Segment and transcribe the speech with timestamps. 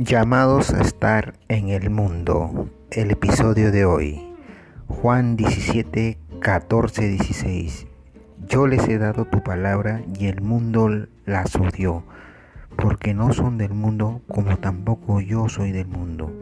[0.00, 2.70] Llamados a estar en el mundo.
[2.92, 4.32] El episodio de hoy.
[4.86, 7.88] Juan 17, 14, 16.
[8.46, 10.88] Yo les he dado tu palabra y el mundo
[11.26, 12.04] las odió,
[12.76, 16.32] porque no son del mundo como tampoco yo soy del mundo.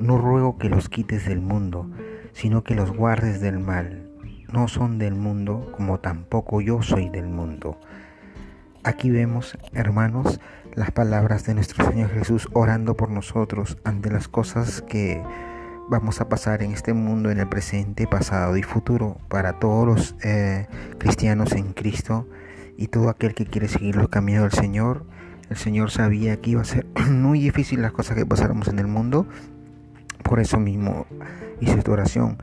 [0.00, 1.90] No ruego que los quites del mundo,
[2.32, 4.08] sino que los guardes del mal.
[4.54, 7.78] No son del mundo como tampoco yo soy del mundo.
[8.82, 10.40] Aquí vemos, hermanos,
[10.74, 15.22] las palabras de nuestro Señor Jesús orando por nosotros ante las cosas que
[15.90, 20.16] vamos a pasar en este mundo, en el presente, pasado y futuro, para todos los
[20.24, 20.66] eh,
[20.96, 22.26] cristianos en Cristo
[22.78, 25.04] y todo aquel que quiere seguir los caminos del Señor.
[25.50, 28.86] El Señor sabía que iba a ser muy difícil las cosas que pasáramos en el
[28.86, 29.26] mundo,
[30.22, 31.04] por eso mismo
[31.60, 32.38] hizo esta oración.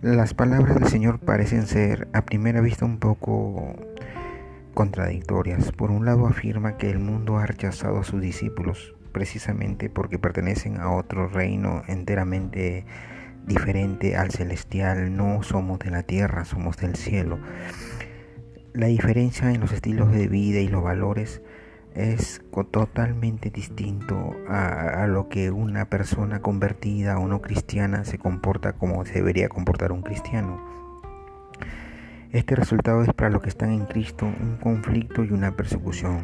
[0.00, 3.74] Las palabras del Señor parecen ser a primera vista un poco
[4.76, 5.72] contradictorias.
[5.72, 10.78] Por un lado afirma que el mundo ha rechazado a sus discípulos precisamente porque pertenecen
[10.78, 12.84] a otro reino enteramente
[13.46, 15.16] diferente al celestial.
[15.16, 17.38] No somos de la tierra, somos del cielo.
[18.74, 21.40] La diferencia en los estilos de vida y los valores
[21.94, 28.74] es totalmente distinto a, a, lo que una persona convertida o no cristiana se comporta
[28.74, 30.75] como se debería comportar un cristiano.
[32.32, 36.22] Este resultado es para los que están en Cristo un conflicto y una persecución.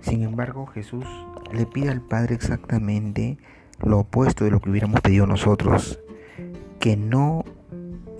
[0.00, 1.04] Sin embargo, Jesús
[1.52, 3.38] le pide al Padre exactamente
[3.82, 6.00] lo opuesto de lo que hubiéramos pedido nosotros,
[6.78, 7.44] que no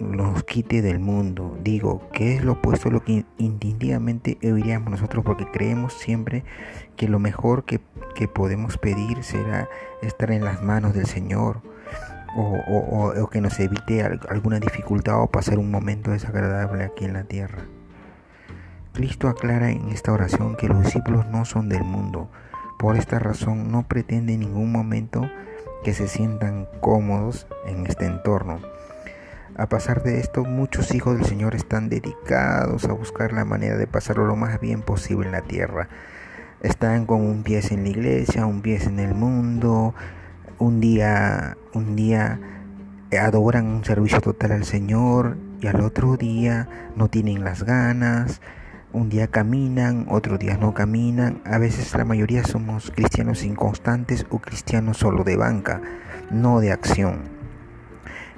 [0.00, 1.56] nos quite del mundo.
[1.62, 6.44] Digo, que es lo opuesto a lo que instintivamente oiríamos nosotros, porque creemos siempre
[6.96, 7.80] que lo mejor que,
[8.14, 9.68] que podemos pedir será
[10.02, 11.62] estar en las manos del Señor
[12.36, 17.64] o, que nos evite alguna dificultad o pasar un momento desagradable aquí en la tierra.
[18.92, 22.28] Cristo aclara en esta oración que los discípulos no son del mundo.
[22.78, 25.28] Por esta razón no pretende en ningún momento
[25.84, 28.60] que se sientan cómodos en este entorno.
[29.56, 33.88] A pasar de esto, muchos hijos del Señor están dedicados a buscar la manera de
[33.88, 35.88] pasarlo lo más bien posible en la tierra.
[36.62, 39.94] Están con un pie en la iglesia, un pie en el mundo,
[40.58, 42.40] un día, un día
[43.16, 48.40] adoran un servicio total al Señor y al otro día no tienen las ganas,
[48.92, 54.38] un día caminan, otro día no caminan, a veces la mayoría somos cristianos inconstantes o
[54.38, 55.80] cristianos solo de banca,
[56.30, 57.20] no de acción.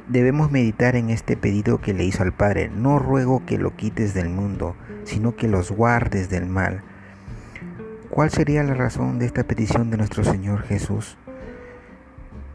[0.08, 4.12] Debemos meditar en este pedido que le hizo al Padre, no ruego que lo quites
[4.12, 6.82] del mundo, sino que los guardes del mal.
[8.10, 11.16] ¿Cuál sería la razón de esta petición de nuestro Señor Jesús?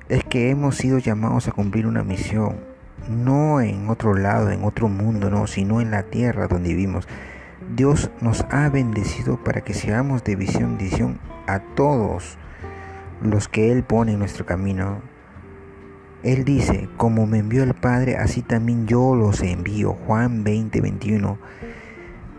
[0.09, 2.57] Es que hemos sido llamados a cumplir una misión,
[3.09, 7.07] no en otro lado, en otro mundo, no, sino en la tierra donde vivimos.
[7.75, 12.37] Dios nos ha bendecido para que seamos de visión, visión a todos
[13.21, 15.01] los que Él pone en nuestro camino.
[16.21, 19.93] Él dice, como me envió el Padre, así también yo los envío.
[20.05, 21.37] Juan 20, 21.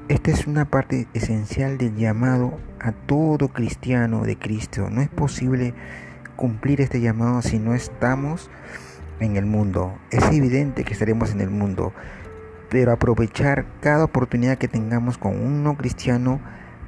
[0.09, 4.89] Esta es una parte esencial del llamado a todo cristiano de Cristo.
[4.91, 5.75] No es posible
[6.37, 8.51] cumplir este llamado si no estamos
[9.21, 9.99] en el mundo.
[10.11, 11.93] Es evidente que estaremos en el mundo,
[12.69, 16.41] pero aprovechar cada oportunidad que tengamos con un no cristiano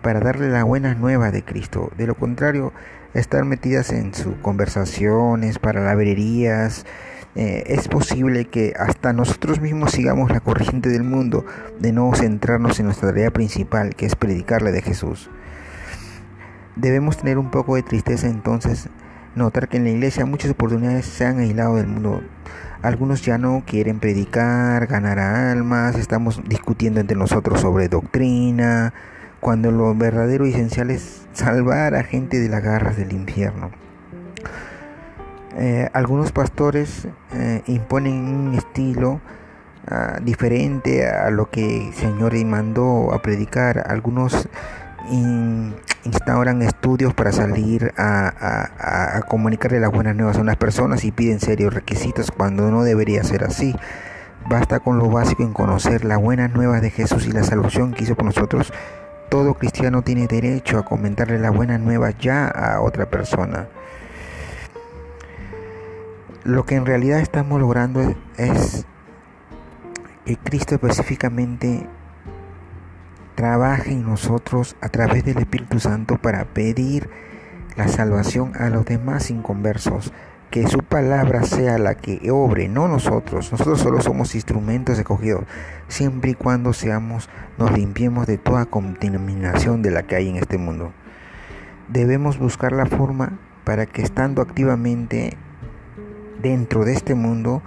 [0.03, 1.91] para darle la buena nueva de Cristo.
[1.97, 2.73] De lo contrario,
[3.15, 6.87] estar metidas en sus conversaciones, para lavererías,
[7.35, 11.45] eh, es posible que hasta nosotros mismos sigamos la corriente del mundo
[11.79, 15.31] de no centrarnos en nuestra tarea principal, que es predicarle de Jesús.
[16.77, 18.89] Debemos tener un poco de tristeza entonces
[19.39, 22.23] notar que en la iglesia muchas oportunidades se han aislado del mundo.
[22.83, 28.93] Algunos ya no quieren predicar, ganar almas, estamos discutiendo entre nosotros sobre doctrina,
[29.41, 33.71] cuando lo verdadero y esencial es salvar a gente de las garras del infierno.
[35.57, 39.21] Eh, algunos pastores eh, imponen un estilo
[39.89, 43.85] ah, diferente a lo que el Señor mandó a predicar.
[43.89, 44.49] Algunos
[46.05, 51.75] instauran estudios para salir a, comunicarle las buenas nuevas a unas personas y piden serios
[51.75, 53.75] requisitos cuando no debería ser así.
[54.49, 58.05] Basta con lo básico en conocer las buenas nuevas de Jesús y la salvación que
[58.05, 58.73] hizo por nosotros.
[59.29, 63.69] Todo cristiano tiene derecho a comentarle las buenas nuevas ya a otra persona.
[66.45, 68.87] Lo que en realidad estamos logrando es
[70.25, 71.87] que Cristo específicamente
[73.39, 77.09] trabaje en nosotros a través del Espíritu Santo para pedir
[77.77, 80.13] la salvación a los demás inconversos.
[80.51, 83.53] Que su palabra sea la que obre, no nosotros.
[83.53, 85.45] Nosotros solo somos instrumentos escogidos,
[85.87, 90.59] siempre y cuando seamos, nos limpiemos de toda contaminación de la que hay en este
[90.59, 90.93] mundo.
[91.87, 95.37] Debemos buscar la forma para que estando activamente
[96.43, 97.63] dentro de este mundo,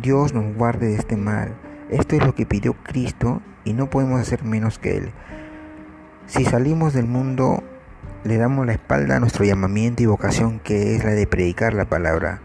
[0.00, 1.52] Dios nos guarde de este mal.
[1.90, 5.10] Esto es lo que pidió Cristo y no podemos hacer menos que Él.
[6.26, 7.64] Si salimos del mundo,
[8.22, 11.86] le damos la espalda a nuestro llamamiento y vocación que es la de predicar la
[11.86, 12.42] palabra.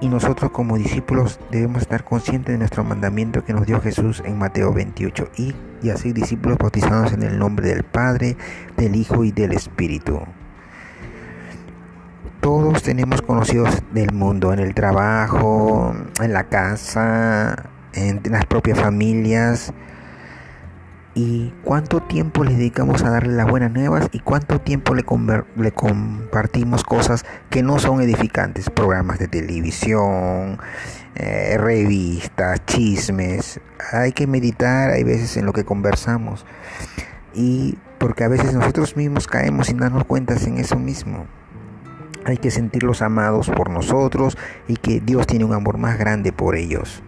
[0.00, 4.38] Y nosotros como discípulos debemos estar conscientes de nuestro mandamiento que nos dio Jesús en
[4.38, 8.38] Mateo 28 y, y así discípulos bautizados en el nombre del Padre,
[8.78, 10.18] del Hijo y del Espíritu.
[12.40, 19.72] Todos tenemos conocidos del mundo, en el trabajo, en la casa, en las propias familias.
[21.14, 25.02] ¿Y cuánto tiempo le dedicamos a darle las buenas nuevas y cuánto tiempo le,
[25.72, 28.70] compartimos cosas que no son edificantes?
[28.70, 30.58] Programas de televisión,
[31.16, 33.60] eh, revistas, chismes.
[33.92, 36.46] Hay que meditar, hay veces en lo que conversamos.
[37.34, 41.26] Y porque a veces nosotros mismos caemos sin darnos cuenta en eso mismo.
[42.24, 44.38] Hay que sentirlos amados por nosotros
[44.68, 47.02] y que Dios tiene un amor más grande por ellos.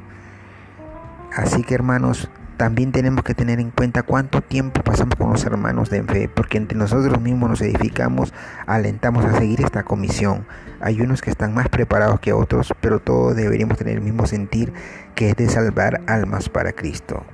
[1.35, 5.91] Así que hermanos, también tenemos que tener en cuenta cuánto tiempo pasamos con los hermanos
[5.91, 8.33] de fe, porque entre nosotros mismos nos edificamos,
[8.67, 10.47] alentamos a seguir esta comisión.
[10.81, 14.73] Hay unos que están más preparados que otros, pero todos deberíamos tener el mismo sentir
[15.15, 17.25] que es de salvar almas para Cristo.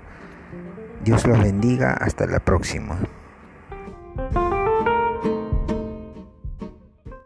[1.04, 2.96] Dios los bendiga, hasta la próxima.